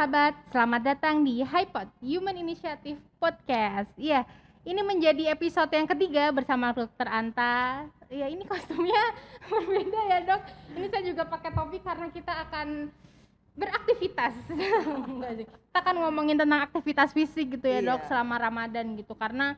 sahabat, 0.00 0.32
selamat 0.48 0.96
datang 0.96 1.20
di 1.20 1.44
HiPod 1.44 1.84
Human 2.00 2.32
Initiative 2.32 2.96
Podcast. 3.20 3.92
Iya, 4.00 4.24
ini 4.64 4.80
menjadi 4.80 5.28
episode 5.28 5.68
yang 5.76 5.84
ketiga 5.84 6.32
bersama 6.32 6.72
Dokter 6.72 7.04
Anta. 7.04 7.84
Iya, 8.08 8.32
ini 8.32 8.48
kostumnya 8.48 8.96
berbeda 9.52 10.00
ya 10.08 10.18
dok. 10.24 10.40
Ini 10.72 10.86
saya 10.88 11.04
juga 11.04 11.28
pakai 11.28 11.52
topi 11.52 11.84
karena 11.84 12.08
kita 12.08 12.32
akan 12.32 12.88
beraktivitas. 13.52 14.40
Kita 15.68 15.78
akan 15.84 15.96
ngomongin 16.08 16.40
tentang 16.40 16.64
aktivitas 16.64 17.12
fisik 17.12 17.60
gitu 17.60 17.68
ya 17.68 17.84
dok 17.84 18.00
Iya. 18.00 18.08
selama 18.08 18.40
Ramadan 18.40 18.96
gitu 18.96 19.12
karena 19.12 19.52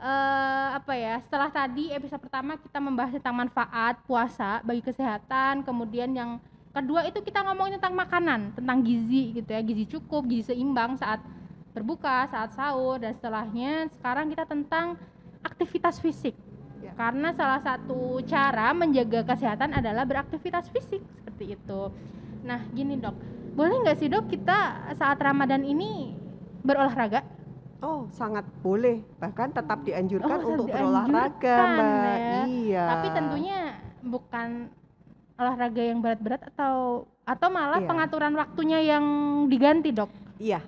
eh 0.00 0.68
apa 0.80 0.96
ya 0.96 1.20
setelah 1.28 1.52
tadi 1.52 1.92
episode 1.92 2.24
pertama 2.24 2.56
kita 2.56 2.80
membahas 2.80 3.20
tentang 3.20 3.36
manfaat 3.36 4.00
puasa 4.08 4.64
bagi 4.64 4.80
kesehatan 4.80 5.60
kemudian 5.60 6.08
yang 6.16 6.40
kedua 6.74 7.06
itu 7.06 7.22
kita 7.22 7.40
ngomongin 7.40 7.78
tentang 7.78 7.94
makanan 7.94 8.40
tentang 8.52 8.82
gizi 8.82 9.30
gitu 9.32 9.48
ya 9.48 9.62
gizi 9.62 9.84
cukup 9.88 10.26
gizi 10.26 10.50
seimbang 10.50 10.98
saat 10.98 11.22
berbuka 11.70 12.26
saat 12.26 12.50
sahur 12.52 12.98
dan 12.98 13.14
setelahnya 13.14 13.86
sekarang 13.94 14.26
kita 14.28 14.44
tentang 14.44 14.98
aktivitas 15.40 15.98
fisik 15.98 16.34
Ya. 16.76 16.92
karena 17.00 17.32
salah 17.32 17.64
satu 17.64 18.20
cara 18.28 18.76
menjaga 18.76 19.24
kesehatan 19.24 19.72
adalah 19.72 20.04
beraktivitas 20.04 20.68
fisik 20.68 21.00
seperti 21.16 21.56
itu 21.56 21.80
nah 22.44 22.60
gini 22.68 23.00
dok 23.00 23.16
boleh 23.56 23.80
nggak 23.80 23.96
sih 23.96 24.12
dok 24.12 24.28
kita 24.28 24.58
saat 24.92 25.16
ramadan 25.16 25.64
ini 25.64 26.12
berolahraga 26.60 27.24
Oh, 27.80 28.08
sangat 28.08 28.48
boleh. 28.60 29.04
Bahkan 29.20 29.52
tetap 29.52 29.84
dianjurkan 29.84 30.40
Oh, 30.40 30.56
untuk 30.56 30.72
tetap 30.72 30.88
berolahraga, 30.88 31.52
dianjurkan, 31.52 31.68
Mbak. 31.76 32.16
ya. 32.16 32.40
Iya. 32.48 32.84
tapi 32.88 33.06
tentunya 33.12 33.58
bukan 34.00 34.48
olahraga 35.34 35.82
yang 35.82 35.98
berat-berat 35.98 36.42
atau 36.48 37.04
atau 37.24 37.48
malah 37.48 37.80
Iya. 37.80 37.88
pengaturan 37.88 38.34
waktunya 38.34 38.78
yang 38.80 39.04
diganti 39.46 39.90
dok 39.90 40.10
Iya. 40.36 40.60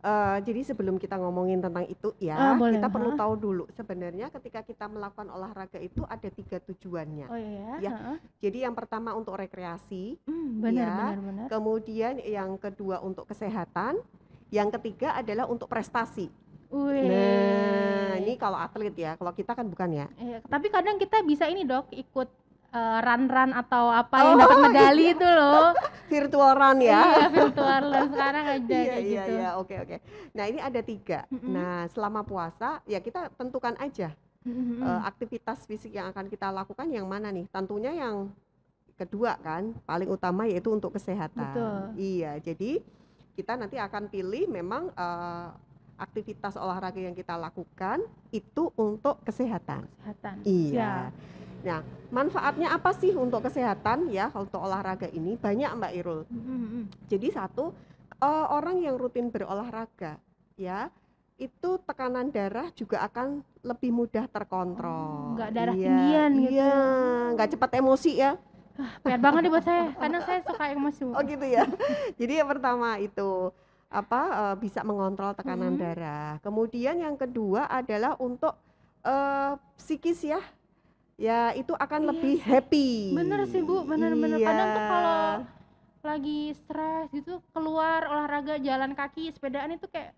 Eh, 0.00 0.38
jadi 0.40 0.64
sebelum 0.64 0.96
kita 0.96 1.12
ngomongin 1.14 1.60
tentang 1.60 1.84
itu 1.84 2.16
ya, 2.16 2.32
Ah, 2.32 2.54
boleh, 2.54 2.80
kita 2.80 2.88
perlu 2.88 3.12
tahu 3.14 3.32
dulu 3.36 3.64
sebenarnya 3.70 4.32
ketika 4.32 4.64
kita 4.64 4.88
melakukan 4.88 5.28
olahraga 5.28 5.76
itu 5.76 6.00
ada 6.02 6.24
tiga 6.26 6.56
tujuannya. 6.58 7.28
oh 7.28 7.36
iya 7.36 7.72
Ya. 7.78 7.92
Jadi 8.40 8.64
yang 8.64 8.72
pertama 8.72 9.12
untuk 9.12 9.36
rekreasi, 9.36 10.16
Hmm, 10.24 10.56
benar 10.58 10.80
Ya. 10.80 10.96
benar 10.96 11.18
benar 11.20 11.46
kemudian 11.50 12.16
yang 12.18 12.56
kedua 12.56 12.96
untuk 13.00 13.28
kesehatan, 13.28 14.00
yang 14.48 14.72
ketiga 14.72 15.12
adalah 15.14 15.44
untuk 15.44 15.68
prestasi. 15.68 16.32
Wih. 16.70 17.04
Nah, 17.04 18.16
ini 18.16 18.34
kalau 18.34 18.56
atlet 18.56 18.94
ya, 18.94 19.12
kalau 19.14 19.32
kita 19.32 19.52
kan 19.52 19.68
bukan 19.68 19.90
ya. 19.92 20.06
Iya, 20.16 20.40
tapi 20.42 20.70
kadang 20.70 20.96
kita 20.96 21.20
bisa 21.20 21.44
ini 21.44 21.60
dok 21.62 21.92
ikut 21.92 22.28
eh, 22.70 22.98
run-run 23.00 23.50
atau 23.52 23.84
apa 23.88 24.16
yang 24.16 24.32
Oh, 24.32 24.40
dapat 24.40 24.58
medali 24.64 25.04
itu 25.10 25.26
loh 25.26 25.74
Virtual 26.06 26.52
run 26.52 26.78
ya. 26.80 27.00
iya 27.02 27.26
virtual 27.28 27.82
run 27.86 28.06
sekarang 28.08 28.44
ada 28.48 28.58
Iya 28.66 28.82
kayak 28.84 28.98
iya 29.00 29.22
gitu 29.22 29.32
iya 29.32 29.48
oke 29.54 29.74
oke. 29.78 29.96
Nah 30.32 30.44
ini 30.44 30.58
ada 30.58 30.80
tiga. 30.80 31.20
Mm-mm. 31.28 31.50
Nah 31.50 31.86
selama 31.86 32.20
puasa 32.22 32.82
ya 32.84 32.98
kita 32.98 33.30
tentukan 33.34 33.74
aja 33.76 34.10
Mm-mm. 34.42 34.80
eh, 34.80 35.00
aktivitas 35.04 35.64
fisik 35.64 35.92
yang 35.92 36.10
akan 36.10 36.26
kita 36.26 36.50
lakukan 36.50 36.86
yang 36.86 37.06
mana 37.06 37.30
nih? 37.30 37.46
Tentunya 37.46 37.90
yang 37.90 38.30
kedua 38.94 39.38
kan 39.38 39.72
paling 39.82 40.08
utama 40.08 40.44
yaitu 40.44 40.68
untuk 40.68 40.92
kesehatan. 40.92 41.40
Betul. 41.46 41.76
Iya 41.96 42.38
jadi 42.38 42.82
kita 43.32 43.54
nanti 43.54 43.78
akan 43.78 44.06
pilih 44.06 44.46
memang 44.46 44.90
eh, 44.90 45.48
aktivitas 45.94 46.56
olahraga 46.56 46.96
yang 46.96 47.12
kita 47.12 47.36
lakukan 47.36 48.00
itu 48.30 48.72
untuk 48.74 49.20
kesehatan. 49.22 49.84
kesehatan 50.00 50.34
Iya. 50.42 51.12
Nah 51.60 51.80
manfaatnya 52.10 52.72
apa 52.72 52.90
sih 52.92 53.12
untuk 53.12 53.44
kesehatan 53.44 54.10
ya 54.10 54.32
untuk 54.32 54.58
olahraga 54.58 55.06
ini 55.08 55.36
banyak 55.36 55.70
Mbak 55.76 55.92
Irul. 55.94 56.20
Mm-mm. 56.26 56.84
Jadi 57.06 57.28
satu 57.30 57.70
eh, 58.16 58.46
orang 58.48 58.80
yang 58.80 58.96
rutin 58.96 59.28
berolahraga 59.28 60.16
ya 60.56 60.88
itu 61.40 61.80
tekanan 61.88 62.28
darah 62.28 62.68
juga 62.76 63.00
akan 63.00 63.40
lebih 63.64 63.88
mudah 63.90 64.28
terkontrol. 64.28 65.40
Oh, 65.40 65.48
darah 65.48 65.72
Iya, 65.72 65.88
tinggian 65.88 66.30
gitu 66.36 66.52
Iya, 66.52 66.68
ya. 66.68 67.32
nggak 67.32 67.48
cepat 67.56 67.70
emosi 67.80 68.12
ya. 68.16 68.32
PR 69.04 69.20
banget 69.20 69.40
nih 69.44 69.52
buat 69.52 69.64
saya 69.64 69.84
karena 69.92 70.18
saya 70.24 70.40
suka 70.40 70.64
emosi. 70.68 71.02
Oh 71.12 71.22
gitu 71.24 71.44
ya. 71.44 71.64
Jadi 72.20 72.32
yang 72.40 72.48
pertama 72.48 72.96
itu 72.96 73.52
apa 73.88 74.20
eh, 74.52 74.56
bisa 74.60 74.80
mengontrol 74.84 75.32
tekanan 75.32 75.76
Hmm. 75.76 75.80
darah. 75.80 76.32
Kemudian 76.40 76.96
yang 76.96 77.16
kedua 77.16 77.68
adalah 77.68 78.16
untuk 78.20 78.52
eh, 79.00 79.52
psikis 79.76 80.20
ya. 80.24 80.40
Ya 81.20 81.52
itu 81.52 81.76
akan 81.76 82.00
Iya 82.00 82.08
lebih 82.10 82.34
sih. 82.34 82.46
happy. 82.46 82.88
bener 83.12 83.40
sih 83.44 83.60
bu 83.60 83.84
bener-bener 83.84 84.40
kadang 84.40 84.68
tuh 84.70 84.80
Iya. 84.80 84.88
kalau 84.88 85.20
lagi 86.00 86.40
stres 86.56 87.12
gitu 87.12 87.44
keluar 87.50 88.08
olahraga 88.08 88.56
jalan 88.56 88.96
kaki 88.96 89.28
sepedaan 89.28 89.68
itu 89.70 89.84
kayak 89.84 90.16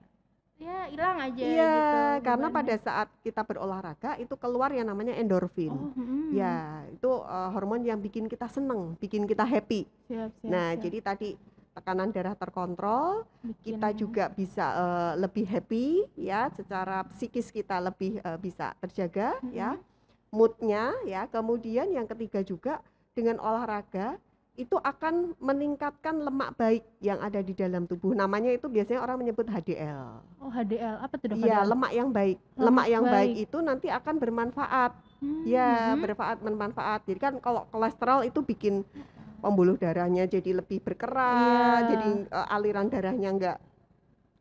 ya 0.55 0.87
hilang 0.87 1.19
aja 1.19 1.43
Iya, 1.43 1.67
gitu 1.67 1.99
karena 2.23 2.47
bebannya. 2.47 2.71
pada 2.71 2.75
saat 2.79 3.09
kita 3.19 3.43
berolahraga 3.43 4.15
itu 4.17 4.31
keluar 4.37 4.71
yang 4.71 4.87
namanya 4.87 5.11
endorfin. 5.13 5.75
oh, 5.75 5.91
mm-mm. 5.91 6.31
Ya, 6.31 6.55
itu 6.89 7.11
uh, 7.11 7.51
hormon 7.51 7.83
yang 7.83 7.99
bikin 7.99 8.25
kita 8.25 8.47
seneng, 8.47 8.95
bikin 8.97 9.27
kita 9.27 9.43
happy. 9.43 9.91
siap, 10.07 10.31
siap, 10.39 10.47
nah, 10.47 10.71
siap. 10.71 10.81
jadi 10.81 10.99
tadi 11.03 11.29
tekanan 11.73 12.09
darah 12.09 12.39
terkontrol, 12.39 13.27
Bikin- 13.43 13.75
kita 13.75 13.89
juga 13.91 14.25
bisa 14.31 14.67
uh, 14.71 15.13
lebih 15.19 15.51
happy 15.51 16.07
ya, 16.15 16.47
secara 16.49 17.03
psikis 17.11 17.51
kita 17.51 17.83
lebih 17.83 18.23
uh, 18.23 18.39
bisa 18.39 18.71
terjaga 18.79 19.35
ya, 19.51 19.75
Mm-mm. 19.75 19.91
Moodnya 20.33 20.97
ya. 21.05 21.29
Kemudian 21.29 21.93
yang 21.93 22.09
ketiga 22.09 22.41
juga 22.43 22.81
dengan 23.13 23.37
olahraga 23.39 24.17
itu 24.53 24.77
akan 24.77 25.33
meningkatkan 25.41 26.21
lemak 26.21 26.53
baik 26.61 26.85
yang 27.01 27.17
ada 27.21 27.41
di 27.41 27.57
dalam 27.57 27.89
tubuh. 27.89 28.13
Namanya 28.13 28.53
itu 28.53 28.69
biasanya 28.69 29.01
orang 29.01 29.25
menyebut 29.25 29.49
HDL. 29.49 30.21
oh 30.45 30.53
HDL 30.53 31.01
apa 31.01 31.15
tuh 31.17 31.27
dok 31.33 31.39
Iya, 31.41 31.65
HDL? 31.65 31.69
lemak 31.73 31.93
yang 31.93 32.09
baik. 32.11 32.37
Lemak 32.37 32.61
Lemak 32.61 32.87
yang 32.89 33.05
baik. 33.05 33.15
baik. 33.33 33.45
itu 33.49 33.59
nanti 33.61 33.87
akan 33.89 34.15
bermanfaat. 34.19 34.93
Hmm, 35.25 35.43
Ya, 35.49 35.71
mm-mm. 35.93 36.05
bermanfaat 36.05 36.37
bermanfaat. 36.45 37.01
Jadi 37.09 37.21
kan 37.21 37.35
kalau 37.41 37.65
kolesterol 37.73 38.29
itu 38.29 38.45
bikin 38.45 38.85
pembuluh 39.41 39.75
darahnya 39.75 40.29
jadi 40.29 40.61
lebih 40.61 40.85
berkerak, 40.85 41.41
Iya. 41.81 41.89
jadi 41.97 42.09
eh, 42.29 42.47
aliran 42.53 42.87
darahnya 42.93 43.29
enggak 43.33 43.59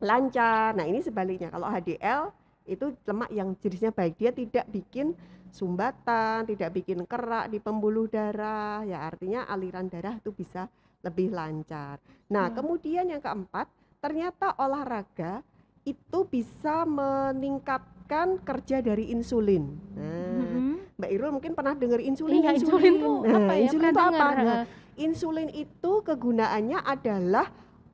lancar. 0.02 0.76
Nah, 0.76 0.86
ini 0.86 1.00
sebaliknya. 1.00 1.48
Kalau 1.50 1.68
HDL 1.68 2.34
itu 2.66 2.94
lemak 3.04 3.30
yang 3.30 3.54
jenisnya 3.58 3.90
baik, 3.90 4.16
dia 4.16 4.32
tidak 4.32 4.66
bikin 4.70 5.14
sumbatan, 5.52 6.48
tidak 6.48 6.72
bikin 6.72 7.04
kerak 7.04 7.52
di 7.52 7.60
pembuluh 7.60 8.08
darah. 8.08 8.82
Ya, 8.84 9.04
artinya 9.04 9.46
aliran 9.46 9.88
darah 9.88 10.16
itu 10.16 10.32
bisa 10.32 10.72
lebih 11.02 11.34
lancar. 11.34 11.98
Nah, 12.30 12.48
Iya. 12.48 12.56
kemudian 12.56 13.06
yang 13.10 13.20
keempat, 13.20 13.66
ternyata 14.00 14.54
olahraga 14.56 15.42
itu 15.82 16.20
bisa 16.30 16.86
meningkatkan 16.86 18.38
kerja 18.46 18.80
dari 18.80 19.10
insulin. 19.10 19.66
Nah, 19.98 20.38
Mm-mm. 20.46 20.78
Mbak 21.02 21.10
Irul 21.10 21.32
mungkin 21.34 21.58
pernah 21.58 21.74
dengar 21.74 21.98
insulin. 21.98 22.38
iya 22.38 22.54
insulin 22.54 22.94
tuh 23.02 23.18
Nah, 23.26 23.34
apa 23.42 23.52
ya 23.58 23.62
insulin 23.66 23.90
itu 23.90 24.02
apa? 24.02 24.28
Nah, 24.38 24.64
insulin 24.94 25.50
itu 25.50 25.92
kegunaannya 26.06 26.80
adalah 26.86 27.48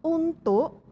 untuk 0.03 0.84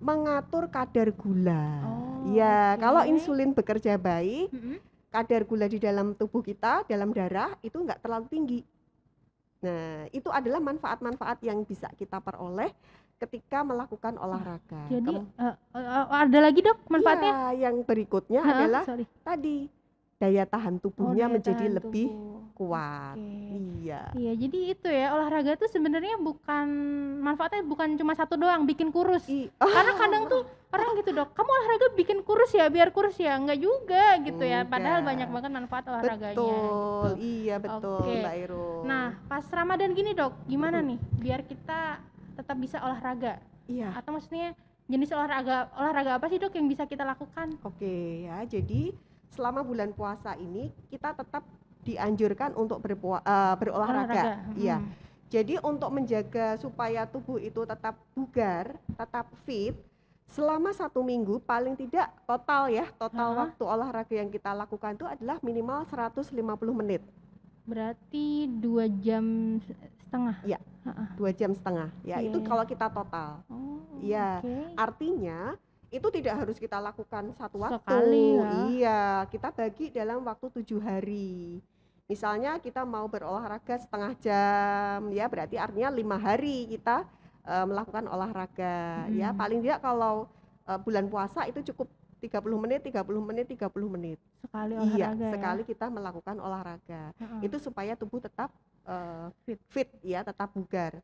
mengatur 0.00 0.66
kadar 0.72 1.12
gula. 1.14 1.64
Oh, 1.86 1.99
ya, 2.24 2.74
oke. 2.76 2.80
kalau 2.80 3.02
insulin 3.06 3.50
bekerja 3.54 3.96
baik, 3.96 4.52
mm-mm. 4.52 4.76
kadar 5.10 5.42
gula 5.48 5.66
di 5.66 5.78
dalam 5.80 6.12
tubuh 6.14 6.44
kita, 6.44 6.84
dalam 6.84 7.10
darah 7.10 7.56
itu 7.60 7.76
enggak 7.80 8.00
terlalu 8.02 8.26
tinggi. 8.28 8.60
Nah, 9.60 10.08
itu 10.08 10.28
adalah 10.32 10.56
manfaat-manfaat 10.56 11.44
yang 11.44 11.60
bisa 11.68 11.88
kita 11.96 12.16
peroleh 12.16 12.72
ketika 13.20 13.60
melakukan 13.60 14.16
olahraga. 14.16 14.88
jadi 14.88 15.04
Kem- 15.04 15.28
eh, 15.36 15.56
eh, 15.76 16.06
ada 16.08 16.38
lagi 16.40 16.60
dok 16.64 16.78
manfaatnya 16.88 17.32
Iya, 17.52 17.68
yang 17.68 17.76
berikutnya 17.84 18.40
Heeh, 18.40 18.52
adalah 18.56 18.82
sorry. 18.88 19.04
tadi 19.20 19.68
daya 20.16 20.48
tahan 20.48 20.80
Oh, 20.80 20.88
tubuhnya 20.88 21.28
daya 21.28 21.34
menjadi 21.36 21.64
tahan 21.68 21.76
lebih 21.76 22.08
tubuh. 22.08 22.39
Kuat. 22.60 23.16
Oke. 23.16 23.56
Iya. 23.80 24.12
Iya, 24.12 24.32
jadi 24.36 24.58
itu 24.76 24.88
ya 24.92 25.16
olahraga 25.16 25.56
tuh 25.56 25.72
sebenarnya 25.72 26.20
bukan 26.20 26.68
manfaatnya 27.24 27.64
bukan 27.64 27.96
cuma 27.96 28.12
satu 28.12 28.36
doang, 28.36 28.68
bikin 28.68 28.92
kurus. 28.92 29.24
I- 29.32 29.48
Karena 29.76 29.96
kadang 29.96 30.28
tuh 30.28 30.44
orang 30.68 31.00
gitu 31.00 31.10
dok, 31.16 31.32
kamu 31.32 31.48
olahraga 31.48 31.86
bikin 31.96 32.18
kurus 32.20 32.52
ya, 32.52 32.68
biar 32.68 32.92
kurus 32.92 33.16
ya, 33.16 33.40
enggak 33.40 33.56
juga 33.56 34.20
gitu 34.20 34.44
ya. 34.44 34.68
Padahal 34.68 35.00
banyak 35.00 35.28
banget 35.32 35.50
manfaat 35.56 35.84
olahraganya. 35.88 36.36
betul, 36.36 36.60
gitu. 37.16 37.24
iya 37.24 37.56
betul 37.56 38.04
Oke. 38.04 38.12
Mbak 38.20 38.34
Irul. 38.44 38.80
Nah, 38.84 39.06
pas 39.24 39.44
Ramadan 39.48 39.90
gini 39.96 40.12
dok, 40.12 40.36
gimana 40.44 40.84
nih 40.84 41.00
biar 41.16 41.40
kita 41.48 41.96
tetap 42.36 42.56
bisa 42.60 42.76
olahraga? 42.84 43.40
iya. 43.64 43.88
Atau 43.96 44.12
maksudnya 44.12 44.52
jenis 44.90 45.14
olahraga 45.14 45.70
olahraga 45.78 46.18
apa 46.18 46.26
sih 46.28 46.36
dok 46.36 46.52
yang 46.52 46.68
bisa 46.68 46.84
kita 46.84 47.08
lakukan? 47.08 47.56
Oke 47.64 48.26
ya, 48.28 48.42
jadi 48.44 48.90
selama 49.30 49.62
bulan 49.62 49.94
puasa 49.94 50.34
ini 50.34 50.74
kita 50.90 51.14
tetap 51.14 51.46
dianjurkan 51.82 52.52
untuk 52.54 52.78
berpua- 52.78 53.20
eh, 53.20 53.54
berolahraga. 53.56 54.44
Iya. 54.54 54.78
Mm. 54.78 54.88
Jadi 55.26 55.54
untuk 55.60 55.90
menjaga 55.90 56.58
supaya 56.58 57.06
tubuh 57.06 57.38
itu 57.38 57.62
tetap 57.62 57.94
bugar, 58.12 58.74
tetap 58.90 59.30
fit, 59.44 59.78
selama 60.26 60.70
satu 60.70 61.00
minggu 61.00 61.38
paling 61.40 61.74
tidak 61.74 62.10
total 62.24 62.66
ya, 62.66 62.86
total 62.96 63.30
Ha-ha. 63.30 63.40
waktu 63.46 63.62
olahraga 63.62 64.10
yang 64.12 64.26
kita 64.26 64.50
lakukan 64.50 64.94
itu 64.94 65.06
adalah 65.06 65.38
minimal 65.40 65.86
150 65.86 66.34
menit, 66.72 67.02
Berarti 67.62 68.50
dua 68.50 68.90
jam 68.90 69.22
setengah. 70.02 70.36
Iya. 70.42 70.58
Ha-ha. 70.80 71.04
dua 71.14 71.30
jam 71.30 71.54
setengah. 71.54 71.92
Ya 72.02 72.18
itu 72.18 72.40
Oke. 72.40 72.48
kalau 72.48 72.64
kita 72.64 72.90
total. 72.90 73.44
Oh, 73.46 73.78
Iya. 74.00 74.42
oke. 74.42 74.54
Artinya 74.74 75.54
itu 75.86 76.08
tidak 76.10 76.34
harus 76.34 76.56
kita 76.58 76.80
lakukan 76.80 77.30
satu 77.36 77.60
waktu. 77.60 77.78
Sekali 77.78 78.26
ya. 78.34 78.50
Iya, 78.66 79.00
kita 79.28 79.48
bagi 79.50 79.90
dalam 79.90 80.24
waktu 80.24 80.46
tujuh 80.58 80.80
hari. 80.80 81.62
Misalnya 82.10 82.58
kita 82.58 82.82
mau 82.82 83.06
berolahraga 83.06 83.78
setengah 83.78 84.18
jam, 84.18 85.14
ya 85.14 85.30
berarti 85.30 85.54
artinya 85.54 85.94
lima 85.94 86.18
hari 86.18 86.66
kita 86.66 87.06
eh, 87.46 87.64
melakukan 87.64 88.04
olahraga. 88.04 89.06
Ya 89.14 89.30
Mm. 89.30 89.38
paling 89.38 89.58
tidak 89.62 89.78
kalau 89.78 90.26
eh, 90.66 90.78
bulan 90.82 91.06
puasa 91.06 91.46
itu 91.46 91.62
cukup 91.70 91.86
30 92.18 92.58
menit, 92.58 92.82
30 92.82 93.22
menit, 93.22 93.46
30 93.46 93.86
menit. 93.88 94.18
Sekali 94.42 94.74
Iya, 94.74 94.82
olahraga 95.14 95.22
ya. 95.22 95.32
sekali 95.32 95.62
kita 95.62 95.86
melakukan 95.86 96.36
olahraga. 96.36 97.02
Heeh. 97.14 97.40
Itu 97.46 97.56
supaya 97.62 97.94
tubuh 97.94 98.18
tetap 98.18 98.50
eh, 98.84 99.26
Fit. 99.46 99.60
fit 99.70 99.88
ya, 100.02 100.26
tetap 100.26 100.50
bugar. 100.50 100.98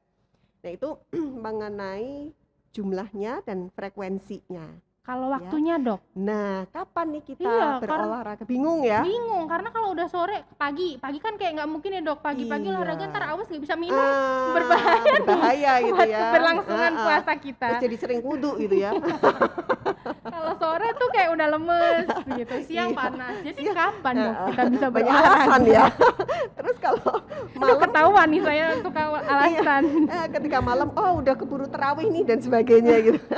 Nah, 0.61 0.71
itu 0.75 0.99
mengenai 1.47 2.35
jumlahnya 2.75 3.47
dan 3.47 3.71
frekuensinya. 3.71 4.67
Kalau 5.07 5.31
Ya. 5.31 5.39
waktunya 5.39 5.75
dok, 5.79 6.03
Nah, 6.19 6.67
kapan 6.67 7.07
nih 7.09 7.23
kita 7.25 7.47
Iya, 7.47 7.79
karena- 7.79 7.79
berolahraga? 7.79 8.43
Bingung 8.43 8.83
ya? 8.83 9.01
bingung 9.01 9.47
karena 9.47 9.71
kalau 9.71 9.95
udah 9.95 10.09
sore 10.09 10.43
pagi, 10.57 10.99
pagi 10.99 11.23
kan 11.23 11.37
kayak 11.37 11.53
nggak 11.55 11.71
mungkin 11.71 11.91
ya 11.93 12.03
dok, 12.03 12.19
pagi-pagi 12.21 12.67
Iya. 12.67 12.75
olahraga 12.75 13.05
ntar 13.07 13.25
awas 13.29 13.47
nggak 13.47 13.63
bisa 13.63 13.75
minum, 13.77 13.95
Ah, 13.97 14.51
berbahaya 14.51 15.03
berbahaya 15.17 15.73
gitu 15.81 15.95
buat 15.95 16.09
ya. 16.09 16.19
keberlangsungan 16.27 16.91
Ah, 16.91 16.99
ah. 16.99 17.05
puasa 17.07 17.33
kita. 17.37 17.67
Terus 17.71 17.83
jadi 17.83 17.97
sering 17.97 18.21
kudu 18.21 18.51
gitu 18.59 18.77
ya. 18.77 18.91
Kalau 20.27 20.53
sore 20.57 20.89
tuh 20.93 21.09
kayak 21.09 21.31
udah 21.33 21.47
lemes 21.51 22.07
gitu, 22.35 22.55
siang 22.67 22.91
Iya. 22.91 22.99
panas. 22.99 23.35
Jadi 23.45 23.61
Siang- 23.63 23.79
kapan 23.79 24.15
dok 24.17 24.27
Ah, 24.27 24.35
ah. 24.35 24.47
kita 24.49 24.63
bisa 24.69 24.87
Banyak 24.89 25.13
alasan 25.15 25.61
ya. 25.67 25.85
Terus 26.59 26.77
kalau 26.79 27.11
Aduh, 27.15 27.55
malam 27.55 27.77
ketahuan 27.79 28.27
nih 28.29 28.43
saya 28.43 28.67
suka 28.81 29.03
alasan. 29.23 29.83
eh, 30.05 30.27
ketika 30.31 30.59
malam 30.61 30.89
oh 30.91 31.13
udah 31.17 31.35
keburu 31.35 31.67
terawih 31.67 32.11
nih 32.11 32.25
dan 32.25 32.39
sebagainya 32.41 32.97
gitu. 33.05 33.21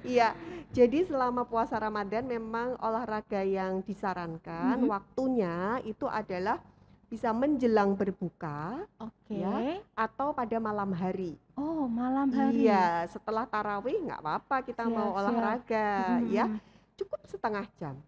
Iya. 0.00 0.32
Jadi 0.78 1.02
selama 1.02 1.42
puasa 1.42 1.74
Ramadan 1.74 2.22
memang 2.22 2.78
olahraga 2.78 3.42
yang 3.42 3.82
disarankan 3.82 4.78
Mhm. 4.78 4.86
waktunya 4.86 5.82
itu 5.82 6.06
adalah 6.06 6.62
bisa 7.10 7.34
menjelang 7.34 7.98
berbuka 7.98 8.86
Oke. 9.02 9.42
Ya. 9.42 9.82
atau 9.98 10.30
pada 10.30 10.54
malam 10.62 10.94
hari. 10.94 11.34
Oh 11.58 11.90
malam 11.90 12.30
hari. 12.30 12.62
Iya, 12.62 13.10
setelah 13.10 13.42
tarawih 13.42 14.06
nggak 14.06 14.22
apa-apa 14.22 14.56
kita 14.62 14.86
Siap, 14.86 14.94
mau 14.94 15.10
siap. 15.10 15.18
olahraga 15.18 15.88
Mm-mm. 16.14 16.30
ya, 16.30 16.46
cukup 16.94 17.20
setengah 17.26 17.66
jam. 17.74 17.98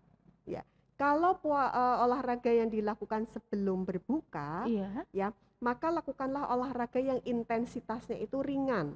Ya, 0.47 0.63
kalau 0.95 1.35
pua- 1.35 1.75
eh, 1.75 1.97
olahraga 2.07 2.55
yang 2.55 2.71
dilakukan 2.71 3.27
sebelum 3.27 3.83
berbuka, 3.83 4.69
Iya. 4.71 5.35
maka 5.59 5.91
lakukanlah 5.91 6.47
olahraga 6.55 7.03
yang 7.03 7.19
intensitasnya 7.27 8.15
itu 8.15 8.39
ringan. 8.39 8.95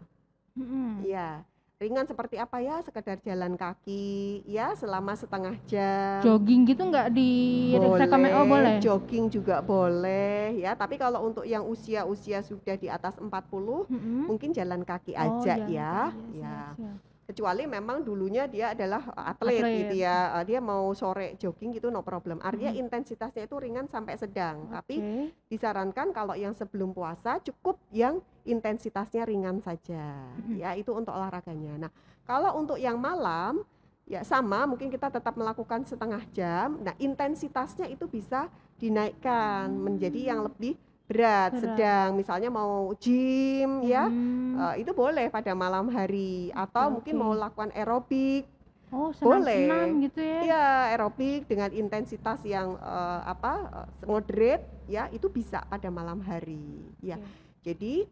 Mm-mm. 0.54 1.02
Ya, 1.02 1.42
ringan 1.76 2.06
seperti 2.06 2.38
apa 2.38 2.62
ya? 2.62 2.78
Sekedar 2.80 3.18
jalan 3.20 3.58
kaki 3.58 4.06
ya 4.46 4.72
selama 4.72 5.12
setengah 5.12 5.58
jam. 5.66 6.22
Jogging 6.22 6.64
gitu 6.64 6.86
nggak 6.86 7.10
di 7.10 7.30
rekomend- 7.74 8.34
Oh 8.34 8.46
boleh. 8.46 8.78
jogging 8.78 9.26
juga 9.28 9.58
boleh 9.60 10.54
ya. 10.56 10.72
Tapi 10.72 10.94
kalau 10.96 11.26
untuk 11.26 11.42
yang 11.44 11.66
usia-usia 11.66 12.40
sudah 12.40 12.76
di 12.76 12.86
atas 12.86 13.18
40 13.18 13.84
Mm-mm. 13.84 14.30
mungkin 14.30 14.54
jalan 14.54 14.82
kaki 14.82 15.12
Oh, 15.14 15.42
aja 15.42 15.58
jalan 15.58 15.68
ya. 15.68 15.94
kaki, 16.08 16.38
Ya. 16.38 16.54
siap, 16.70 16.74
siap. 16.78 16.98
Kecuali 17.24 17.64
memang 17.64 18.04
dulunya 18.04 18.44
dia 18.44 18.76
adalah 18.76 19.00
atlet, 19.16 19.64
Atlet. 19.64 19.78
gitu 19.80 19.94
ya 20.00 20.36
Uh, 20.36 20.44
dia 20.44 20.60
mau 20.60 20.92
sore 20.92 21.36
jogging 21.36 21.72
gitu 21.72 21.88
no 21.88 22.04
problem 22.04 22.38
artinya 22.40 22.72
Mhm. 22.72 22.80
intensitasnya 22.86 23.48
itu 23.48 23.56
ringan 23.56 23.88
sampai 23.88 24.14
sedang 24.14 24.68
tapi 24.68 25.00
Oke. 25.00 25.32
disarankan 25.48 26.12
kalau 26.12 26.36
yang 26.36 26.52
sebelum 26.52 26.92
puasa 26.92 27.40
cukup 27.40 27.80
yang 27.90 28.20
intensitasnya 28.44 29.24
ringan 29.24 29.60
saja 29.60 30.20
Mhm. 30.44 30.60
ya 30.60 30.76
itu 30.76 30.92
untuk 30.92 31.12
olahraganya 31.12 31.88
nah 31.88 31.90
kalau 32.24 32.56
untuk 32.56 32.76
yang 32.76 33.00
malam 33.00 33.64
ya 34.04 34.20
sama 34.20 34.68
mungkin 34.68 34.92
kita 34.92 35.08
tetap 35.08 35.32
melakukan 35.32 35.80
setengah 35.82 36.20
jam 36.28 36.76
nah 36.84 36.92
intensitasnya 37.00 37.88
itu 37.88 38.04
bisa 38.04 38.52
dinaikkan 38.76 39.72
menjadi 39.72 40.34
yang 40.34 40.44
lebih 40.44 40.76
berat, 41.04 41.52
Berat. 41.52 41.60
sedang 41.60 42.08
misalnya 42.16 42.48
mau 42.48 42.88
gym 42.96 43.84
ya 43.84 44.08
Hmm. 44.08 44.54
Uh, 44.54 44.74
itu 44.78 44.94
boleh 44.94 45.26
pada 45.28 45.50
malam 45.52 45.90
hari 45.90 46.54
atau 46.54 46.86
Oke, 46.86 46.94
mungkin 47.00 47.14
mau 47.18 47.34
lakukan 47.34 47.74
aerobik 47.74 48.46
oh 48.94 49.10
boleh. 49.18 49.66
senam-senam 49.66 49.88
gitu 50.06 50.20
ya. 50.22 50.38
ya 50.46 50.62
aerobik 50.94 51.50
dengan 51.50 51.74
intensitas 51.74 52.38
yang 52.46 52.78
uh, 52.78 53.20
apa 53.26 53.52
uh, 53.74 53.88
moderate 54.06 54.62
ya 54.86 55.10
itu 55.10 55.26
bisa 55.26 55.58
pada 55.66 55.90
malam 55.90 56.22
hari 56.22 56.86
ya 57.02 57.18
jadi 57.66 58.06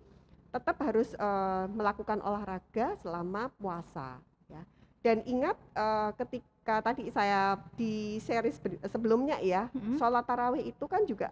tetap 0.50 0.76
harus 0.82 1.14
uh, 1.16 1.70
melakukan 1.70 2.18
olahraga 2.20 2.98
selama 3.00 3.48
puasa 3.56 4.18
ya 4.50 4.66
dan 5.00 5.22
ingat 5.22 5.54
uh, 5.78 6.10
ketika 6.18 6.82
tadi 6.82 7.08
saya 7.08 7.54
di 7.78 8.18
series 8.18 8.58
sebelumnya 8.90 9.38
ya 9.38 9.70
Mm-mm. 9.70 9.94
sholat 9.96 10.26
tarawih 10.26 10.66
itu 10.66 10.84
kan 10.90 11.06
juga 11.06 11.30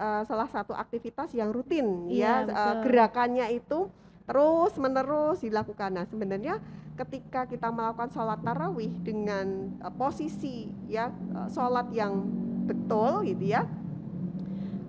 uh, 0.00 0.22
salah 0.24 0.48
satu 0.48 0.72
aktivitas 0.72 1.36
yang 1.36 1.52
rutin 1.52 2.08
Iya, 2.08 2.48
ya 2.48 2.48
uh, 2.48 2.48
betul. 2.48 2.82
gerakannya 2.88 3.46
itu 3.52 3.78
terus 4.24 4.72
menerus 4.80 5.44
dilakukan 5.44 5.90
nah 5.92 6.06
sebenarnya 6.08 6.56
ketika 6.96 7.44
kita 7.44 7.68
melakukan 7.68 8.08
sholat 8.12 8.40
tarawih 8.40 8.92
dengan 9.04 9.76
uh, 9.84 9.92
posisi 9.92 10.72
ya 10.88 11.12
uh, 11.36 11.48
sholat 11.52 11.92
yang 11.92 12.24
betul 12.64 13.26
gitu 13.26 13.44
ya 13.50 13.68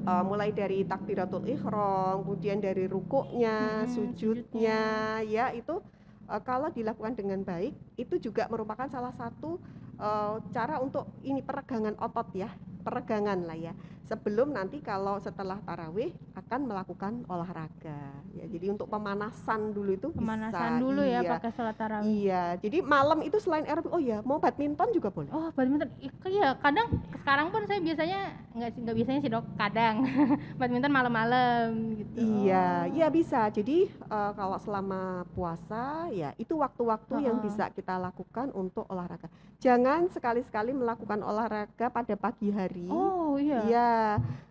uh, 0.06 0.24
mulai 0.24 0.54
dari 0.54 0.86
takbiratul 0.86 1.46
ihram 1.50 2.24
kemudian 2.24 2.62
dari 2.62 2.86
rukuknya 2.86 3.86
Mm-mm, 3.86 3.92
sujudnya 3.92 4.82
ya 5.26 5.50
itu 5.52 5.82
uh, 6.30 6.42
kalau 6.44 6.70
dilakukan 6.70 7.18
dengan 7.18 7.42
baik 7.42 7.74
itu 7.98 8.22
juga 8.22 8.46
merupakan 8.52 8.86
salah 8.92 9.14
satu 9.16 9.58
uh, 9.98 10.38
cara 10.54 10.78
untuk 10.78 11.10
ini 11.26 11.42
peregangan 11.42 11.98
otot 11.98 12.30
ya 12.38 12.50
peregangan 12.82 13.46
lah 13.46 13.56
ya 13.56 13.74
sebelum 14.02 14.52
nanti 14.52 14.84
kalau 14.84 15.16
setelah 15.18 15.62
tarawih 15.62 16.12
akan 16.36 16.68
melakukan 16.68 17.24
olahraga 17.26 18.12
ya 18.34 18.44
jadi 18.46 18.74
untuk 18.74 18.92
pemanasan 18.92 19.72
dulu 19.72 19.96
itu 19.96 20.10
Pemanasan 20.12 20.52
bisa 20.52 20.82
dulu 20.84 21.02
ya 21.02 21.20
iya. 21.22 21.32
pakai 21.32 21.52
sholat 21.54 21.76
tarawih. 21.78 22.06
iya 22.10 22.44
jadi 22.60 22.84
malam 22.84 23.24
itu 23.24 23.40
selain 23.40 23.64
aerobik 23.64 23.94
oh 23.94 24.02
ya 24.02 24.20
mau 24.22 24.42
badminton 24.42 24.92
juga 24.92 25.08
boleh 25.08 25.30
Oh 25.32 25.48
badminton, 25.54 25.90
I- 26.00 26.12
iya 26.28 26.58
kadang 26.60 26.88
sekarang 27.16 27.52
pun 27.52 27.64
saya 27.68 27.80
biasanya 27.80 28.20
nggak 28.52 28.72
nggak 28.84 28.96
biasanya 28.98 29.20
sih 29.22 29.32
dok, 29.32 29.46
kadang 29.56 29.96
badminton 30.60 30.92
malam-malam 30.92 31.68
gitu. 31.96 32.20
Iya, 32.20 32.68
Oh. 32.88 32.96
iya 32.96 33.08
bisa. 33.08 33.48
Jadi 33.48 33.88
eh, 33.88 34.32
kalau 34.36 34.58
selama 34.60 35.24
puasa 35.32 36.08
ya 36.10 36.32
itu 36.36 36.56
waktu-waktu 36.56 37.28
yang 37.28 37.40
Heeh. 37.40 37.48
bisa 37.48 37.68
kita 37.72 37.96
lakukan 37.96 38.52
untuk 38.52 38.88
olahraga. 38.88 39.28
Jangan 39.60 40.10
sekali-sekali 40.10 40.74
melakukan 40.74 41.22
olahraga 41.22 41.88
pada 41.88 42.16
pagi 42.16 42.50
hari. 42.50 42.71
Oh 42.88 43.36
iya. 43.36 43.60
Iya, 43.68 43.92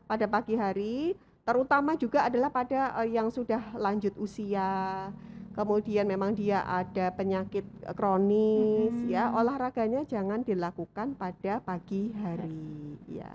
pada 0.05 0.27
pagi 0.27 0.55
hari, 0.59 1.15
terutama 1.47 1.97
juga 1.97 2.27
adalah 2.27 2.51
pada 2.53 2.95
eh, 3.01 3.17
yang 3.17 3.33
sudah 3.33 3.61
lanjut 3.79 4.13
usia. 4.21 5.09
Kemudian 5.51 6.07
memang 6.07 6.31
dia 6.31 6.63
ada 6.63 7.11
penyakit 7.11 7.67
eh, 7.83 7.95
kronis 7.97 8.95
ya, 9.11 9.29
Mm-mm. 9.29 9.41
olahraganya 9.43 10.07
jangan 10.07 10.47
dilakukan 10.47 11.19
pada 11.19 11.59
pagi 11.59 12.15
hari. 12.15 12.95
Ya. 13.11 13.35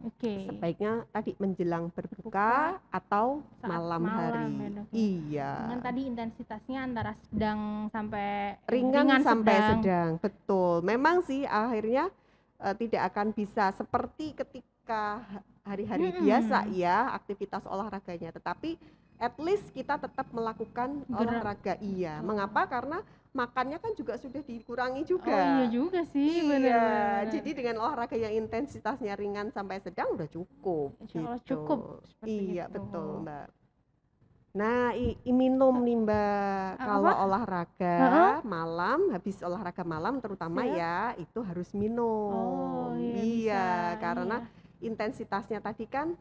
Oke. 0.00 0.48
Sebaiknya 0.48 1.04
tadi 1.12 1.36
menjelang 1.36 1.92
berbuka 1.92 2.80
atau 2.88 3.44
Saat 3.60 3.68
malam, 3.68 4.00
malam 4.00 4.02
hari. 4.08 4.48
ya, 4.48 4.68
ya. 4.72 4.82
Iya. 4.96 5.52
Dengan 5.60 5.80
tadi 5.84 6.00
intensitasnya 6.08 6.78
antara 6.88 7.12
sedang 7.28 7.60
sampai 7.92 8.56
eh, 8.64 8.72
Ringan, 8.72 9.20
sampai 9.20 9.52
sedang. 9.60 9.80
sedang. 9.84 10.10
Betul. 10.24 10.74
Memang 10.88 11.20
sih 11.28 11.44
akhirnya 11.44 12.08
eh, 12.60 12.76
tidak 12.76 13.02
akan 13.08 13.26
bisa 13.32 13.72
seperti 13.72 14.32
ketika 14.32 15.20
ha- 15.20 15.44
hari-hari 15.64 16.10
Mm-mm. 16.10 16.24
biasa 16.24 16.68
ya 16.70 17.12
aktivitas 17.12 17.64
olahraganya, 17.64 18.30
tetapi 18.30 18.76
at 19.20 19.36
least 19.36 19.68
kita 19.70 20.00
tetap 20.00 20.32
melakukan 20.32 21.04
Gerak. 21.04 21.20
olahraga. 21.20 21.74
Iya. 21.76 22.24
Mengapa? 22.24 22.64
Karena 22.64 23.04
makannya 23.30 23.76
kan 23.76 23.92
juga 23.92 24.16
sudah 24.16 24.40
dikurangi 24.40 25.04
juga. 25.04 25.28
Oh 25.30 25.44
iya 25.60 25.66
juga 25.68 26.00
sih, 26.08 26.40
Iya, 26.40 26.48
benar. 26.48 27.20
jadi 27.28 27.50
dengan 27.52 27.76
olahraga 27.84 28.16
yang 28.16 28.32
intensitasnya 28.34 29.12
ringan 29.14 29.52
sampai 29.52 29.78
sedang 29.78 30.16
udah 30.16 30.26
cukup. 30.26 30.96
Insya 31.04 31.20
Allah 31.20 31.38
gitu. 31.38 31.52
cukup 31.52 31.78
Iya 32.24 32.64
itu. 32.66 32.74
betul 32.74 33.22
mbak. 33.22 33.46
Nah, 34.50 34.90
i, 34.98 35.14
i- 35.22 35.30
minum 35.30 35.78
nih 35.78 35.94
mbak. 35.94 36.74
Apa? 36.74 36.82
Kalau 36.82 37.12
olahraga 37.22 37.94
Heeh. 38.02 38.36
malam, 38.42 38.98
habis 39.14 39.38
olahraga 39.46 39.86
malam 39.86 40.18
terutama 40.18 40.66
Siap. 40.66 40.74
ya 40.74 40.98
itu 41.22 41.38
harus 41.46 41.70
minum. 41.70 42.34
Oh 42.34 42.90
iya, 42.98 43.22
Iya, 43.22 43.22
bisa, 43.22 44.02
karena 44.02 44.36
iya. 44.42 44.86
intensitasnya 44.90 45.58
tadi 45.62 45.86
kan 45.86 46.18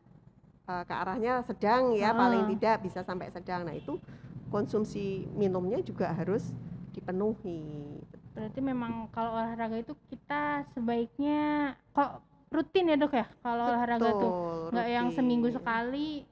eh, 0.70 0.84
ke 0.86 0.94
arahnya 0.94 1.42
sedang 1.42 1.98
ya, 1.98 2.14
Heeh. 2.14 2.20
paling 2.22 2.44
tidak 2.54 2.76
bisa 2.86 3.02
sampai 3.02 3.34
sedang. 3.34 3.66
Nah 3.66 3.74
itu 3.74 3.98
konsumsi 4.54 5.26
minumnya 5.34 5.82
juga 5.82 6.14
harus 6.14 6.54
dipenuhi. 6.94 7.98
Berarti 8.38 8.60
memang 8.62 9.10
kalau 9.10 9.34
olahraga 9.34 9.82
itu 9.82 9.98
kita 10.06 10.70
sebaiknya 10.78 11.74
kok 11.98 12.22
rutin 12.54 12.94
ya 12.94 12.98
dok 12.98 13.14
ya 13.14 13.26
kalau 13.42 13.66
olahraga 13.74 14.10
tuh 14.10 14.32
nggak 14.74 14.88
yang 14.90 15.08
seminggu 15.14 15.50
sekali 15.54 16.26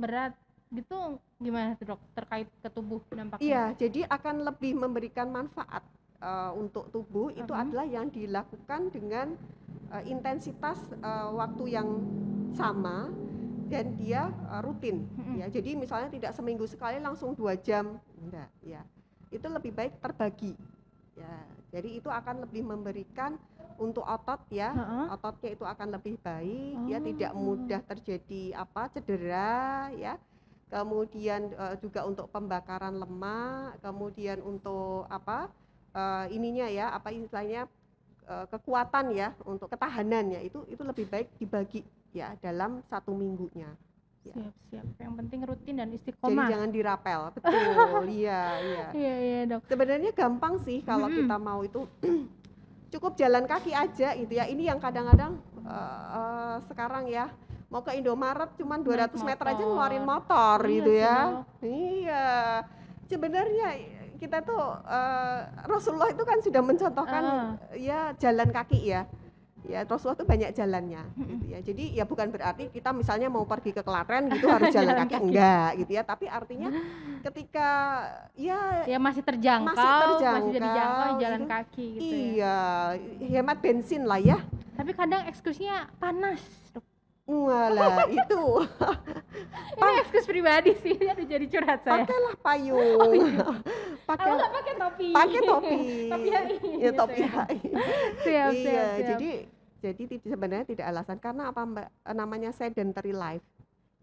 berat 0.00 0.32
gitu 0.68 1.16
gimana 1.38 1.72
tuh 1.76 1.94
dok 1.94 2.00
terkait 2.12 2.48
ke 2.60 2.68
tubuh 2.68 3.00
dampaknya? 3.08 3.44
Iya, 3.44 3.62
jadi 3.78 4.00
akan 4.06 4.44
lebih 4.44 4.76
memberikan 4.76 5.28
manfaat 5.28 5.80
uh, 6.20 6.52
untuk 6.52 6.92
tubuh 6.92 7.32
itu 7.32 7.48
Mhm. 7.48 7.62
adalah 7.62 7.86
yang 7.86 8.06
dilakukan 8.08 8.80
dengan 8.92 9.32
uh, 9.88 10.02
intensitas 10.04 10.76
uh, 11.00 11.32
waktu 11.32 11.72
yang 11.72 11.88
sama 12.52 13.08
dan 13.68 13.96
dia 13.96 14.28
uh, 14.48 14.60
rutin. 14.60 15.04
Mm-mm. 15.16 15.40
Ya, 15.40 15.46
jadi 15.48 15.76
misalnya 15.76 16.08
tidak 16.12 16.32
seminggu 16.32 16.64
sekali 16.64 17.00
langsung 17.00 17.32
dua 17.32 17.56
jam, 17.56 17.96
enggak. 18.20 18.48
Ya, 18.60 18.80
itu 19.28 19.44
lebih 19.44 19.72
baik 19.72 20.00
terbagi. 20.00 20.52
Ya, 21.16 21.36
jadi 21.72 22.00
itu 22.00 22.08
akan 22.08 22.44
lebih 22.44 22.64
memberikan 22.64 23.36
untuk 23.78 24.02
otot 24.02 24.42
ya, 24.50 24.74
Heeh. 24.74 25.06
ototnya 25.14 25.50
itu 25.54 25.64
akan 25.64 25.88
lebih 25.94 26.18
baik, 26.18 26.76
ya 26.88 26.98
tidak 26.98 27.30
Oh. 27.30 27.38
mudah 27.38 27.80
terjadi 27.86 28.42
apa 28.58 28.90
cedera, 28.90 29.92
ya 29.94 30.18
kemudian 30.68 31.52
eh, 31.52 31.76
juga 31.80 32.04
untuk 32.04 32.28
pembakaran 32.28 32.96
lemak, 33.00 33.80
kemudian 33.80 34.38
untuk 34.44 35.08
apa 35.08 35.48
eh, 35.96 36.26
ininya 36.32 36.68
ya, 36.68 36.92
apa 36.92 37.08
istilahnya 37.12 37.66
eh, 38.28 38.46
kekuatan 38.52 39.12
ya, 39.16 39.32
untuk 39.48 39.72
ketahanannya 39.72 40.44
itu 40.44 40.64
itu 40.68 40.82
lebih 40.84 41.08
baik 41.08 41.28
dibagi 41.40 41.80
ya 42.12 42.36
dalam 42.44 42.84
satu 42.88 43.16
minggunya. 43.16 43.72
Ya. 44.26 44.34
Siap 44.34 44.54
siap. 44.68 44.86
Yang 45.00 45.14
penting 45.24 45.40
rutin 45.48 45.74
dan 45.80 45.88
Jadi 45.88 45.96
istiqomah. 46.04 46.48
jangan 46.52 46.68
dirapel, 46.68 47.20
betul, 47.34 48.04
iya 48.12 48.42
iya. 48.60 48.86
Iya 48.92 49.14
iya 49.24 49.40
dok. 49.48 49.62
Sebenarnya 49.72 50.10
gampang 50.12 50.60
sih 50.60 50.84
kalau 50.84 51.08
kita 51.08 51.36
mau 51.40 51.64
itu 51.64 51.88
cukup 52.92 53.16
jalan 53.16 53.48
kaki 53.48 53.72
aja 53.72 54.12
gitu 54.12 54.32
ya. 54.36 54.44
Ini 54.44 54.76
yang 54.76 54.80
kadang-kadang 54.82 55.40
eh, 55.64 56.04
eh, 56.12 56.56
sekarang 56.68 57.08
ya 57.08 57.32
mau 57.68 57.80
ke 57.80 57.92
Indomaret 57.94 58.50
cuman 58.54 58.80
200 58.80 59.12
meter 59.20 59.44
aja 59.46 59.54
motor. 59.54 59.68
ngeluarin 59.68 60.04
motor 60.06 60.58
Iya 60.58 60.72
gitu 60.72 60.90
ya. 60.94 61.16
Dok. 61.18 61.44
Iya. 61.62 62.26
Sebenarnya 63.04 63.68
kita 64.16 64.38
tuh 64.40 64.64
eh, 64.82 65.38
Rasulullah 65.64 66.08
itu 66.08 66.22
kan 66.22 66.38
sudah 66.38 66.60
mencontohkan 66.60 67.22
Ah. 67.22 67.48
ya 67.72 68.12
jalan 68.14 68.48
kaki 68.50 68.80
ya. 68.88 69.04
Ya 69.62 69.84
Rasulullah 69.84 70.16
tuh 70.16 70.24
banyak 70.24 70.48
jalannya 70.50 71.02
gitu 71.18 71.44
ya. 71.46 71.58
Jadi 71.60 71.84
ya 71.92 72.04
bukan 72.04 72.30
berarti 72.30 72.70
kita 72.70 72.88
misalnya 72.90 73.28
mau 73.28 73.44
pergi 73.44 73.70
ke 73.70 73.82
Klaten 73.82 74.30
gitu 74.30 74.48
harus 74.50 74.70
jalan 74.70 74.88
Jalan 74.88 75.02
kaki 75.02 75.12
kaki. 75.12 75.24
enggak 75.28 75.68
gitu 75.76 75.90
ya. 75.92 76.02
Tapi 76.02 76.24
artinya 76.26 76.68
ketika 77.28 77.68
ya 78.34 78.58
Ya 78.86 78.96
masih 78.98 79.20
terjangkau, 79.20 79.76
Masih 79.76 79.84
terjangkau, 80.16 80.48
bisa 80.48 80.58
dijangkau 80.62 81.10
jalan 81.18 81.40
itu- 81.42 81.50
kaki 81.50 81.86
gitu 81.92 82.16
ya. 82.34 82.56
Iya, 83.20 83.28
hemat 83.34 83.58
bensin 83.60 84.02
lah 84.02 84.16
ya. 84.16 84.40
Tapi 84.72 84.90
kadang 84.94 85.28
ekskusnya 85.28 85.92
panas. 85.96 86.40
Dok. 86.72 86.87
Walah, 87.28 88.08
itu 88.24 88.42
Ini 89.76 89.90
ekskus 90.00 90.24
pribadi 90.24 90.72
sih, 90.80 90.96
aduh 90.96 91.28
jadi 91.28 91.44
curhat 91.44 91.84
saya. 91.84 92.08
pakailah 92.08 92.36
payung. 92.40 93.20
Pakai 94.08 94.24
Kalau 94.24 94.36
nggak 94.40 94.52
pakai 94.56 94.74
topi. 94.80 95.08
pakai 95.12 95.40
topi. 95.44 95.76
topi 96.08 96.28
HI. 96.32 96.32
Ya, 96.32 96.40
gitu 96.88 96.96
topi 96.96 97.20
ya. 97.20 97.28
HI. 97.28 97.58
Siap, 98.24 98.24
iya, 98.24 98.48
siap, 98.56 98.88
siap. 98.88 99.08
jadi 99.12 99.30
jadi 99.78 100.02
sebenarnya 100.24 100.66
tidak 100.66 100.86
alasan 100.88 101.18
karena 101.20 101.52
apa 101.52 101.60
Mbak? 101.62 101.88
Eh, 102.08 102.14
Namanya 102.16 102.50
sedentary 102.50 103.12
life. 103.12 103.44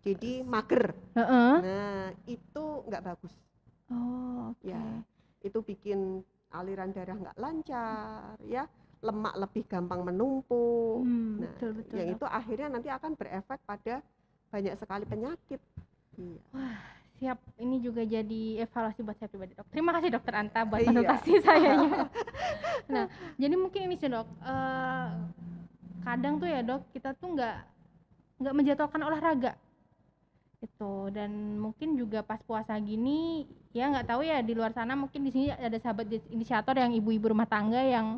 Jadi 0.05 0.45
mager. 0.45 0.93
Nah, 1.17 2.13
itu 2.29 2.65
nggak 2.85 3.03
bagus. 3.03 3.33
Oh, 3.89 4.53
oke. 4.53 4.69
Ya. 4.69 5.01
Itu 5.41 5.65
bikin 5.65 6.21
aliran 6.53 6.93
darah 6.93 7.17
nggak 7.17 7.37
lancar, 7.41 8.37
ya. 8.45 8.69
Lemak 9.05 9.33
lebih 9.37 9.63
gampang 9.65 10.01
menumpuk. 10.01 11.05
Hmm, 11.05 11.37
Nah, 11.37 11.51
betul 11.53 11.69
betul. 11.77 11.95
yang 11.95 12.07
itu 12.11 12.25
akhirnya 12.25 12.67
nanti 12.67 12.89
akan 12.89 13.11
berefek 13.13 13.59
pada 13.63 13.95
banyak 14.49 14.73
sekali 14.75 15.05
penyakit. 15.05 15.61
Iya. 16.15 16.41
Siap, 17.15 17.39
ini 17.57 17.79
juga 17.79 18.03
jadi 18.03 18.59
evaluasi 18.59 18.99
buat 18.99 19.15
saya 19.15 19.31
pribadi 19.31 19.55
dok. 19.55 19.71
Terima 19.71 19.95
kasih 19.95 20.09
dokter 20.11 20.33
Anta 20.35 20.65
buat 20.65 20.81
Iya. 20.81 20.89
konsultasi 20.89 21.31
sayanya. 21.45 22.09
nah, 22.93 23.05
jadi 23.37 23.55
mungkin 23.55 23.81
ini 23.87 23.95
sih 23.95 24.09
dok. 24.09 24.27
eh, 24.43 25.07
kadang 26.01 26.37
tuh 26.37 26.45
ya 26.45 26.59
dok, 26.59 26.81
kita 26.91 27.13
tuh 27.13 27.29
nggak 27.31 27.55
nggak 28.35 28.53
menjadwalkan 28.53 29.01
olahraga 29.01 29.53
itu 30.59 30.93
dan 31.13 31.29
mungkin 31.55 31.93
juga 31.93 32.19
pas 32.19 32.41
puasa 32.41 32.73
gini 32.79 33.45
ya 33.69 33.85
nggak 33.85 34.07
tahu 34.07 34.25
ya 34.25 34.41
di 34.41 34.51
luar 34.51 34.73
sana 34.73 34.97
mungkin 34.97 35.21
di 35.21 35.29
sini 35.29 35.45
ada 35.51 35.77
sahabat 35.77 36.09
inisiator 36.31 36.73
yang 36.73 36.89
ibu-ibu 36.91 37.31
rumah 37.31 37.45
tangga 37.45 37.79
yang 37.79 38.17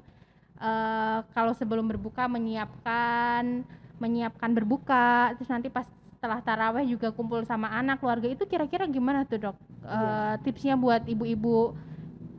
eh, 0.62 1.20
kalau 1.36 1.54
sebelum 1.58 1.86
berbuka 1.88 2.26
menyiapkan 2.30 3.64
menyiapkan 3.98 4.52
berbuka 4.54 5.34
terus 5.38 5.50
nanti 5.50 5.70
pas 5.74 5.86
setelah 6.18 6.42
taraweh 6.42 6.86
juga 6.90 7.14
kumpul 7.14 7.46
sama 7.46 7.70
anak 7.74 8.02
keluarga 8.02 8.26
itu 8.30 8.44
kira-kira 8.50 8.86
gimana 8.90 9.26
tuh 9.26 9.38
dok? 9.50 9.58
Eh, 9.86 10.34
tipsnya 10.46 10.74
buat 10.78 11.06
ibu-ibu 11.06 11.78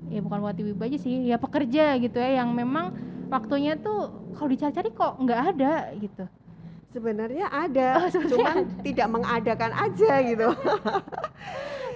ya 0.08 0.20
bukan 0.24 0.38
buat 0.40 0.56
ibu-ibu 0.56 0.82
aja 0.84 0.98
sih 1.00 1.28
ya 1.28 1.36
pekerja 1.36 1.96
gitu 2.00 2.16
ya 2.16 2.40
yang 2.42 2.50
memang 2.56 2.92
waktunya 3.28 3.76
tuh 3.76 4.08
kalau 4.34 4.48
dicari-cari 4.48 4.88
kok 4.94 5.12
nggak 5.20 5.40
ada 5.54 5.72
gitu. 6.00 6.24
Sebenarnya 6.88 7.52
ada, 7.52 8.00
Oh, 8.00 8.08
sebenarnya 8.08 8.32
cuman 8.32 8.56
tidak 8.80 9.08
mengadakan 9.12 9.72
aja 9.76 10.12
gitu. 10.24 10.48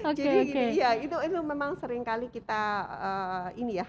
oke 0.05 0.13
Jadi 0.19 0.39
oke 0.43 0.61
gini, 0.61 0.77
ya 0.77 0.93
itu 0.99 1.17
itu 1.25 1.39
memang 1.41 1.75
sering 1.81 2.05
kali 2.05 2.29
kita 2.29 2.63
eh, 3.01 3.47
ini 3.63 3.81
ya, 3.81 3.87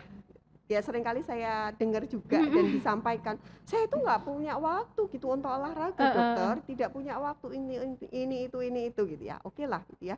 ya 0.66 0.80
sering 0.80 1.04
kali 1.04 1.20
saya 1.22 1.76
dengar 1.76 2.08
juga 2.08 2.40
dan 2.40 2.64
Mm-mm. 2.64 2.76
disampaikan, 2.76 3.36
saya 3.64 3.84
itu 3.84 4.00
nggak 4.00 4.22
punya 4.24 4.56
waktu 4.56 5.02
gitu 5.12 5.28
untuk 5.30 5.52
olahraga 5.52 6.00
Eh, 6.00 6.08
eh, 6.08 6.14
dokter, 6.16 6.54
tidak 6.72 6.90
punya 6.92 7.14
waktu 7.20 7.48
ini 7.60 7.74
ini, 7.78 7.96
ini 8.10 8.38
itu 8.48 8.58
ini 8.64 8.82
itu 8.88 9.02
gitu 9.04 9.24
ya, 9.24 9.38
oke 9.44 9.64
lah 9.64 9.84
gitu 9.92 10.16
ya. 10.16 10.18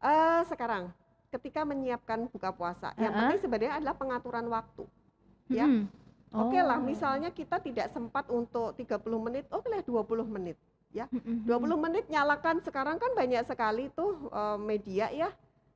Eh 0.00 0.40
sekarang 0.48 0.88
ketika 1.28 1.62
menyiapkan 1.62 2.30
buka 2.30 2.50
puasa, 2.50 2.94
yang 2.96 3.12
Eh, 3.12 3.16
eh. 3.16 3.20
penting 3.20 3.40
sebenarnya 3.42 3.72
adalah 3.76 3.94
pengaturan 3.94 4.46
waktu. 4.48 4.84
ya. 5.46 5.68
Mm-mm. 5.68 5.86
Oke 6.34 6.58
lah, 6.58 6.80
Oh. 6.80 6.82
misalnya 6.82 7.30
kita 7.30 7.62
tidak 7.62 7.92
sempat 7.92 8.26
untuk 8.26 8.74
30 8.74 9.22
menit, 9.22 9.44
oke 9.52 9.68
lah 9.70 9.84
20 9.84 10.26
menit. 10.26 10.58
Mm-mm. 10.94 11.42
20 11.46 11.74
menit 11.76 12.04
nyalakan 12.06 12.62
sekarang 12.62 12.98
kan 12.98 13.12
banyak 13.12 13.42
sekali 13.44 13.90
tuh 13.92 14.30
eh, 14.30 14.58
media 14.58 15.10
ya. 15.12 15.28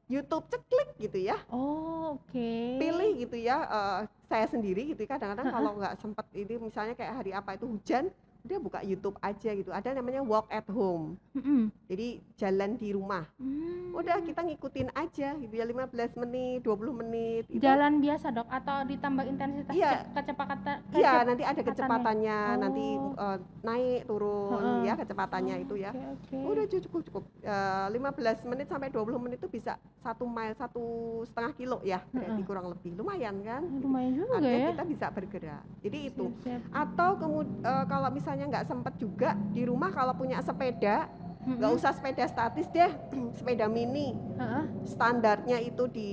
YouTube 0.09 0.45
ceklik 0.49 0.89
gitu 0.99 1.19
ya. 1.21 1.37
Oh, 1.53 2.17
oke. 2.17 2.51
Pilih 2.81 3.11
gitu 3.21 3.37
ya. 3.37 3.57
eh, 3.69 4.01
saya 4.29 4.45
sendiri 4.49 4.93
gitu 4.93 5.05
kadang-kadang 5.09 5.49
Ha-ha. 5.49 5.57
kalau 5.57 5.71
nggak 5.81 5.95
sempat 6.01 6.27
ini 6.37 6.55
misalnya 6.61 6.93
kayak 6.93 7.15
hari 7.25 7.33
apa 7.33 7.57
itu 7.57 7.65
hujan, 7.65 8.13
udah 8.41 8.59
buka 8.59 8.81
YouTube 8.81 9.19
aja 9.19 9.51
gitu. 9.51 9.69
Ada 9.69 9.93
namanya 9.93 10.21
walk 10.21 10.49
at 10.49 10.65
home. 10.67 11.19
Mm-mm. 11.33 11.69
Jadi 11.85 12.09
jalan 12.35 12.75
di 12.75 12.89
rumah. 12.91 13.27
Hmm. 13.35 13.93
Udah 13.93 14.21
kita 14.21 14.41
ngikutin 14.41 14.89
aja 14.93 15.35
gitu 15.35 15.53
ya 15.53 15.65
15 15.65 15.91
menit, 16.17 16.63
20 16.63 16.93
menit 16.95 17.45
itu. 17.47 17.61
jalan 17.61 17.99
biasa 17.99 18.31
dok 18.31 18.47
atau 18.47 18.77
ditambah 18.85 19.25
intensitas 19.27 19.73
Iya. 19.73 19.91
ke- 20.07 20.23
kecepatan 20.23 20.59
Iya, 20.89 21.13
kecep- 21.13 21.27
nanti 21.27 21.43
ada 21.45 21.61
kecepatannya, 21.63 22.39
nanti 22.57 22.85
Oh. 22.97 23.13
eh, 23.17 23.39
naik 23.61 24.01
turun 24.05 24.53
Heeh. 24.55 24.79
ya 24.83 24.95
kecepatannya 24.95 25.55
itu 25.59 25.75
ya. 25.77 25.91
Oke, 25.91 26.05
oke. 26.09 26.39
Udah 26.47 26.65
cu- 26.65 26.85
cukup 26.85 27.01
cukup 27.05 27.25
Eh, 27.41 27.87
15 27.91 28.45
menit 28.45 28.67
sampai 28.67 28.89
20 28.89 29.17
menit 29.19 29.39
itu 29.39 29.49
bisa 29.49 29.73
satu 29.97 30.27
mile 30.27 30.53
satu 30.53 30.85
setengah 31.25 31.53
kilo 31.55 31.79
ya 31.83 32.05
berarti 32.07 32.35
Heeh. 32.35 32.45
kurang 32.45 32.67
lebih 32.69 32.93
lumayan 32.95 33.41
kan 33.41 33.63
lumayan 33.65 34.13
juga 34.15 34.37
artinya 34.37 34.53
ya 34.55 34.71
kita 34.71 34.85
bisa 34.87 35.07
bergerak 35.09 35.63
jadi 35.81 35.99
itu 36.05 36.27
Siap, 36.37 36.45
siap. 36.45 36.61
atau 36.71 37.11
kemudian 37.17 37.57
kalau 37.87 38.09
misalnya 38.11 38.28
nggak 38.37 38.67
sempet 38.67 38.95
juga 38.97 39.33
di 39.51 39.65
rumah 39.65 39.89
kalau 39.89 40.13
punya 40.13 40.41
sepeda. 40.41 41.09
Nggak 41.39 41.71
Mm-mm. 41.71 41.79
usah 41.81 41.97
sepeda 41.97 42.25
statis 42.27 42.69
deh 42.69 42.93
sepeda 43.39 43.65
mini. 43.67 44.13
Heeh, 44.37 44.65
standarnya 44.85 45.59
itu 45.59 45.89
di 45.89 46.11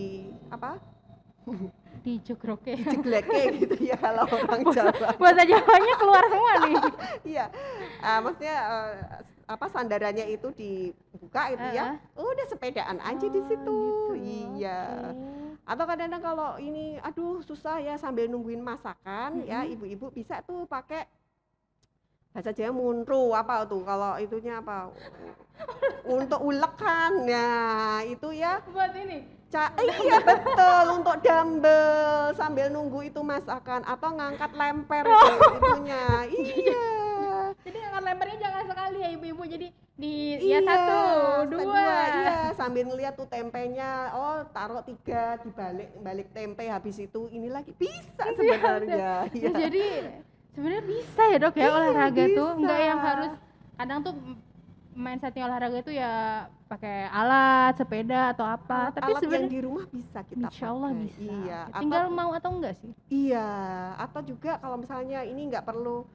apa? 0.47 0.79
Di 2.01 2.21
Jugrok 2.21 2.65
ya 2.65 2.77
jegleke 2.77 3.41
gitu 3.59 3.75
ya 3.81 3.97
kalau 3.97 4.25
orang 4.37 4.61
Jawa. 4.69 4.93
bahasa 5.17 5.43
Jawanya 5.43 5.93
keluar 5.97 6.23
semua 6.29 6.53
nih. 6.63 6.75
Iya. 7.35 7.45
Ah, 7.99 8.19
maksudnya 8.21 8.57
eh, 8.61 8.93
apa 9.45 9.65
sandarannya 9.69 10.25
itu 10.29 10.49
dibuka 10.53 11.49
itu 11.49 11.67
ya. 11.69 11.97
Udah 12.13 12.45
sepedaan 12.47 12.97
aja 12.97 13.25
di 13.25 13.41
Oh, 13.41 13.45
situ. 13.45 13.77
gitu. 14.13 14.13
iya. 14.55 14.79
Oke. 15.11 15.33
atau 15.65 15.81
kadang-kadang 15.81 16.21
kalau 16.21 16.51
ini 16.61 17.01
aduh 17.01 17.41
susah 17.41 17.81
ya 17.81 17.97
sambil 17.97 18.29
nungguin 18.29 18.61
masakan 18.61 19.41
ya 19.41 19.65
Mm-mm. 19.65 19.73
ibu-ibu 19.73 20.13
bisa 20.13 20.37
tuh 20.45 20.69
pakai 20.69 21.09
bahasa 22.35 22.51
Jawa 22.51 22.75
munru 22.75 23.31
apa 23.31 23.63
tuh? 23.63 23.79
Kalau 23.81 24.19
itunya 24.19 24.59
apa? 24.59 24.91
Untuk 26.03 26.43
ulek 26.43 26.75
kan 26.75 27.23
ya 27.23 27.47
itu 28.03 28.27
ya. 28.29 28.59
Buat 28.67 28.91
ini. 28.93 29.23
Ca 29.47 29.71
iya 29.79 30.19
betul. 30.19 30.85
Untuk 30.93 31.15
dumbbell 31.23 32.35
sambil 32.35 32.67
nunggu 32.67 33.07
itu 33.07 33.23
masakan. 33.23 33.87
Atau 33.87 34.11
ngangkat 34.11 34.51
lemper 34.51 35.07
Oh. 35.07 35.31
itunya 35.55 36.05
iya. 36.27 36.85
Jadi 37.63 37.77
angkat 37.79 38.03
lempernya 38.03 38.37
jangan 38.37 38.63
sekali 38.67 38.97
ya 38.99 39.09
ibu-ibu. 39.09 39.43
Jadi 39.47 39.67
di 39.95 40.13
iya 40.43 40.59
ya 40.59 40.67
satu 40.67 40.99
sa- 40.99 41.45
dua, 41.47 41.87
iya. 42.19 42.37
Sambil 42.51 42.83
ngeliat 42.83 43.15
tuh 43.15 43.31
tempenya. 43.31 44.11
Oh 44.11 44.43
taruh 44.51 44.83
tiga 44.83 45.39
dibalik 45.39 45.87
balik 45.97 46.27
tempe 46.29 46.67
habis 46.67 46.99
itu. 46.99 47.31
Ini 47.31 47.47
lagi 47.47 47.71
bisa 47.71 48.27
Iya, 48.27 48.35
sebenarnya. 48.35 48.91
Ya, 48.91 49.15
iya. 49.39 49.49
jadi 49.55 49.85
sebenarnya 50.55 50.83
bisa 50.83 51.21
ya 51.27 51.37
dok 51.37 51.53
ya 51.53 51.61
Iya, 51.61 51.69
olahraga 51.69 52.23
tuh 52.31 52.49
nggak 52.57 52.79
yang 52.81 52.97
bisa. 52.97 53.07
harus 53.11 53.31
kadang 53.75 53.99
tuh 54.01 54.13
mindsetnya 54.95 55.43
olahraga 55.43 55.77
itu 55.77 55.91
ya 55.91 56.13
pakai 56.65 57.11
alat, 57.11 57.75
sepeda 57.75 58.31
atau 58.31 58.47
apa. 58.47 58.89
Tapi 58.89 59.03
alat 59.05 59.11
yang 59.13 59.21
sebenarnya 59.21 59.51
di 59.51 59.61
rumah 59.61 59.85
bisa 59.85 60.19
kita 60.23 60.47
insya 60.47 60.65
Allah 60.71 60.89
pakai. 60.89 61.03
bisa. 61.03 61.19
Iya, 61.21 61.59
atau 61.67 61.81
Tinggal 61.83 62.03
mau 62.09 62.31
atau 62.31 62.49
enggak 62.51 62.73
sih? 62.79 62.91
iya, 63.11 63.47
atau 63.99 64.21
juga 64.23 64.51
kalau 64.57 64.77
misalnya 64.79 65.19
ini 65.21 65.41
nggak 65.45 65.61
perlu 65.63 66.07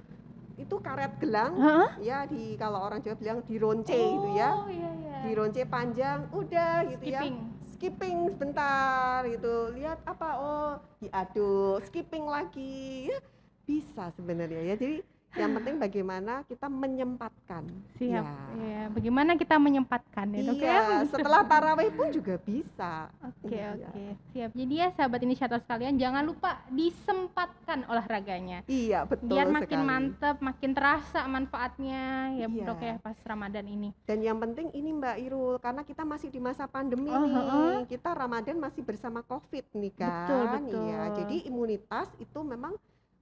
itu 0.57 0.77
karet 0.77 1.17
gelang 1.17 1.57
Hah? 1.57 1.89
ya 2.01 2.25
di 2.25 2.53
kalau 2.57 2.81
orang 2.83 3.01
Jawa 3.01 3.17
bilang 3.17 3.39
dironce 3.45 3.93
gitu 3.93 4.29
ya. 4.35 4.51
Oh 4.57 4.69
iya 4.69 4.91
iya. 4.97 5.17
Dironce 5.25 5.63
panjang 5.65 6.19
udah 6.33 6.73
gitu 6.87 7.05
ya. 7.05 7.21
Skipping. 7.21 7.37
skipping 7.71 8.19
sebentar 8.29 9.25
gitu 9.25 9.73
lihat 9.73 10.05
apa 10.05 10.29
oh 10.37 10.71
diaduk 11.01 11.81
skipping 11.83 12.25
lagi 12.25 13.09
ya 13.09 13.19
bisa 13.63 14.11
sebenarnya 14.13 14.61
ya 14.65 14.75
jadi 14.75 14.99
yang 15.31 15.55
penting 15.55 15.79
bagaimana 15.87 16.43
kita 16.43 16.67
menyempatkan 16.67 17.63
Siap. 17.95 18.19
ya. 18.19 18.35
Iya. 18.59 18.83
Bagaimana 18.91 19.39
kita 19.39 19.55
menyempatkan 19.57 20.27
ya, 20.27 20.43
Dok 20.43 20.59
ya? 20.59 20.67
iya 20.67 20.81
setelah 21.07 21.47
tarawih 21.47 21.95
pun 21.95 22.11
juga 22.11 22.35
bisa 22.37 23.07
Oke 23.23 23.55
Iya. 23.55 23.79
oke 23.79 24.05
siap. 24.29 24.51
Jadi 24.51 24.75
ya 24.75 24.89
sahabat 24.91 25.23
inisiator 25.23 25.63
sekalian 25.63 25.95
jangan 25.95 26.27
lupa 26.27 26.59
disempatkan 26.69 27.87
olahraganya. 27.87 28.67
iya 28.67 29.07
betul 29.07 29.31
Biar 29.31 29.47
makin 29.49 29.71
sekali. 29.79 29.87
mantep, 29.87 30.37
makin 30.41 30.71
terasa 30.73 31.21
manfaatnya 31.25 32.03
ya 32.35 32.47
Iya. 32.51 32.65
dok 32.67 32.81
ya 32.81 32.95
pas 32.99 33.19
Ramadan 33.23 33.65
ini. 33.65 33.95
dan 34.03 34.19
yang 34.21 34.37
penting 34.37 34.67
ini 34.73 34.91
Mbak 34.93 35.17
Irul 35.21 35.57
karena 35.59 35.83
kita 35.83 36.03
masih 36.03 36.29
di 36.29 36.41
masa 36.41 36.67
pandemi 36.67 37.07
Oh, 37.07 37.23
nih 37.23 37.87
kita 37.87 38.11
Ramadan 38.13 38.59
masih 38.59 38.83
bersama 38.83 39.23
Covid 39.23 39.63
nih 39.73 39.95
kan 39.95 40.11
Betul, 40.27 40.43
betul. 40.51 40.83
iya 40.85 41.01
jadi 41.15 41.37
imunitas 41.47 42.11
itu 42.17 42.39
memang 42.41 42.75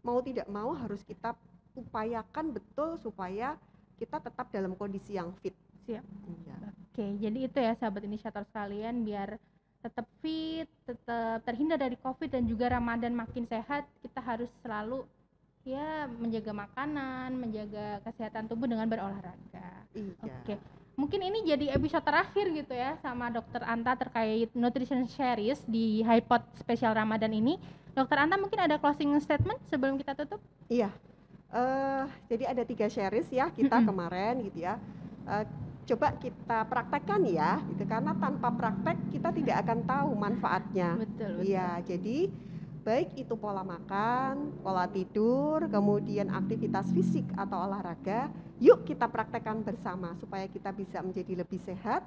mau 0.08 0.24
tidak 0.24 0.48
mau 0.48 0.72
harus 0.72 1.04
kita 1.04 1.36
upayakan 1.76 2.56
betul 2.56 2.96
supaya 2.96 3.60
kita 4.00 4.16
tetap 4.24 4.48
dalam 4.48 4.72
kondisi 4.72 5.20
yang 5.20 5.36
fit 5.44 5.52
Siap. 5.84 6.04
iya 6.40 6.56
Oke 6.88 7.06
jadi 7.20 7.38
itu 7.44 7.58
ya 7.60 7.72
sahabat 7.76 8.08
inisiator 8.08 8.48
sekalian 8.48 9.04
biar 9.04 9.36
tetap 9.78 10.06
fit, 10.18 10.66
tetap 10.82 11.38
terhindar 11.46 11.78
dari 11.78 11.94
COVID 12.00 12.34
dan 12.34 12.42
juga 12.50 12.66
Ramadan 12.66 13.14
makin 13.14 13.46
sehat 13.46 13.86
kita 14.02 14.18
harus 14.18 14.50
selalu 14.66 15.06
ya 15.62 16.10
menjaga 16.10 16.50
makanan, 16.50 17.30
menjaga 17.38 18.02
kesehatan 18.02 18.50
tubuh 18.50 18.66
dengan 18.66 18.90
berolahraga. 18.90 19.86
iya 19.94 20.18
Oke. 20.24 20.58
Mungkin 20.98 21.22
ini 21.22 21.46
jadi 21.46 21.78
episode 21.78 22.02
terakhir 22.02 22.50
gitu 22.50 22.74
ya 22.74 22.98
sama 22.98 23.30
Dokter 23.30 23.62
Anta 23.62 23.94
terkait 23.94 24.50
nutrition 24.50 25.06
series 25.06 25.62
di 25.62 26.02
Hypot 26.02 26.42
spesial 26.58 26.90
Ramadan 26.90 27.30
ini. 27.30 27.54
Dokter 27.94 28.18
Anta 28.18 28.34
mungkin 28.34 28.58
ada 28.58 28.82
closing 28.82 29.14
statement 29.22 29.62
sebelum 29.70 29.94
kita 29.94 30.18
tutup? 30.18 30.42
Iya, 30.66 30.90
eh 31.54 32.04
jadi 32.26 32.50
ada 32.50 32.62
tiga 32.66 32.90
series 32.90 33.30
ya 33.30 33.46
kita 33.54 33.78
Mm-mm. 33.78 33.86
kemarin 33.94 34.34
gitu 34.42 34.58
ya. 34.66 34.74
Eh, 35.30 35.46
coba 35.86 36.18
kita 36.18 36.66
praktekkan 36.66 37.22
ya, 37.30 37.62
gitu 37.70 37.86
karena 37.86 38.12
tanpa 38.18 38.50
praktek 38.52 38.98
kita 39.14 39.30
tidak 39.30 39.56
akan 39.62 39.78
tahu 39.86 40.10
manfaatnya. 40.18 40.98
Betul, 40.98 41.30
betul. 41.40 41.46
Iya, 41.46 41.68
jadi 41.86 42.18
baik 42.88 43.20
itu 43.20 43.36
pola 43.36 43.60
makan, 43.60 44.48
pola 44.64 44.88
tidur, 44.88 45.68
kemudian 45.68 46.32
aktivitas 46.32 46.88
fisik 46.96 47.28
atau 47.36 47.68
olahraga, 47.68 48.32
yuk 48.56 48.88
kita 48.88 49.04
praktekkan 49.04 49.60
bersama 49.60 50.16
supaya 50.16 50.48
kita 50.48 50.72
bisa 50.72 51.04
menjadi 51.04 51.44
lebih 51.44 51.60
sehat 51.60 52.00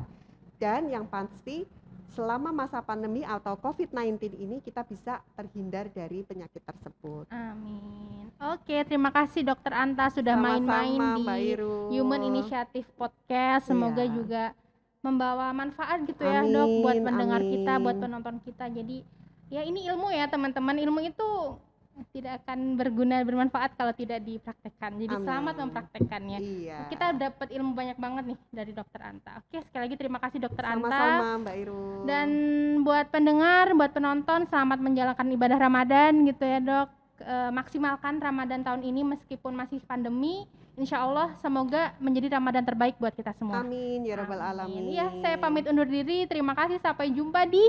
dan 0.58 0.90
yang 0.90 1.06
pasti 1.06 1.70
selama 2.18 2.50
masa 2.50 2.82
pandemi 2.82 3.22
atau 3.22 3.54
COVID-19 3.62 4.42
ini 4.42 4.58
kita 4.60 4.82
bisa 4.84 5.22
terhindar 5.38 5.86
dari 5.94 6.26
penyakit 6.26 6.66
tersebut. 6.66 7.30
Amin. 7.30 8.34
Oke, 8.42 8.82
terima 8.84 9.14
kasih 9.14 9.46
Dokter 9.46 9.78
Anta 9.78 10.10
sudah 10.10 10.34
main-main 10.34 10.98
Mbak 10.98 11.38
di 11.40 11.46
Irul. 11.56 11.94
Human 11.94 12.26
Initiative 12.26 12.90
Podcast. 12.98 13.70
Semoga 13.70 14.02
Iya. 14.02 14.12
juga 14.12 14.44
membawa 15.06 15.54
manfaat 15.54 16.04
gitu 16.10 16.26
ya, 16.26 16.42
Dok, 16.42 16.84
buat 16.84 16.98
Amin, 16.98 17.06
pendengar 17.06 17.42
kita, 17.46 17.74
buat 17.80 17.96
amin. 17.96 18.04
penonton 18.04 18.36
kita. 18.44 18.66
Jadi 18.70 19.21
ya 19.52 19.62
ini 19.68 19.84
ilmu 19.92 20.08
ya, 20.16 20.32
teman-teman. 20.32 20.80
Ilmu 20.80 21.00
itu 21.04 21.30
tidak 22.16 22.42
akan 22.44 22.80
berguna 22.80 23.22
bermanfaat 23.22 23.76
kalau 23.76 23.94
tidak 23.94 24.24
dipraktekkan. 24.24 24.98
Jadi 24.98 25.16
selamat 25.22 25.54
Amin. 25.54 25.64
mempraktekkannya. 25.70 26.40
Iya. 26.40 26.80
Kita 26.90 27.14
dapat 27.14 27.48
ilmu 27.52 27.72
banyak 27.76 27.98
banget 28.00 28.24
nih 28.34 28.38
dari 28.50 28.72
Dokter 28.72 29.02
Anta. 29.06 29.44
Oke, 29.44 29.62
sekali 29.68 29.82
lagi 29.86 29.96
terima 30.00 30.18
kasih 30.18 30.40
Dokter 30.42 30.66
Anta. 30.66 30.88
sama-sama 30.88 31.28
Mbak 31.46 31.56
Irul. 31.62 32.02
Dan 32.08 32.30
buat 32.82 33.08
pendengar, 33.12 33.66
buat 33.76 33.92
penonton, 33.92 34.48
selamat 34.50 34.80
menjalankan 34.82 35.28
ibadah 35.36 35.58
Ramadan 35.60 36.12
gitu 36.26 36.44
ya 36.48 36.60
dok. 36.64 36.88
E, 37.22 37.36
maksimalkan 37.54 38.18
Ramadan 38.18 38.66
tahun 38.66 38.82
ini 38.82 39.02
meskipun 39.06 39.54
masih 39.54 39.78
pandemi. 39.86 40.48
Insya 40.80 41.04
Allah 41.04 41.36
semoga 41.44 41.94
menjadi 42.00 42.40
Ramadan 42.40 42.64
terbaik 42.64 42.98
buat 42.98 43.14
kita 43.14 43.36
semua. 43.36 43.62
Amin 43.62 44.08
ya 44.08 44.18
rabbal 44.18 44.40
Amin. 44.40 44.50
alamin. 44.58 44.84
Ya, 44.90 45.12
saya 45.22 45.36
pamit 45.38 45.68
undur 45.68 45.86
diri. 45.86 46.26
Terima 46.26 46.56
kasih. 46.58 46.82
Sampai 46.82 47.12
jumpa 47.12 47.46
di 47.46 47.62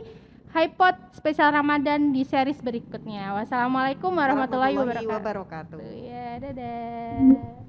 Hypot 0.52 0.96
spesial 1.16 1.48
Ramadan 1.48 2.12
di 2.12 2.28
series 2.28 2.60
berikutnya. 2.60 3.32
Wassalamualaikum 3.40 4.12
warahmatullahi 4.12 4.76
wabarakatuh. 4.76 5.16
wabarakatuh. 5.16 5.80
Ya, 5.80 6.36
dadah. 6.44 7.62